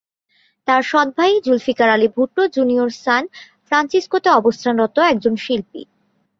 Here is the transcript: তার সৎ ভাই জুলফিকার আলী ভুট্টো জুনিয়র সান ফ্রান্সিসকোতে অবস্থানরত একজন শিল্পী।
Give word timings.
তার 0.67 0.81
সৎ 0.83 1.07
ভাই 1.17 1.31
জুলফিকার 1.45 1.89
আলী 1.89 2.07
ভুট্টো 2.15 2.41
জুনিয়র 2.55 2.89
সান 3.03 3.23
ফ্রান্সিসকোতে 3.67 4.29
অবস্থানরত 4.39 4.97
একজন 5.11 5.33
শিল্পী। 5.35 5.81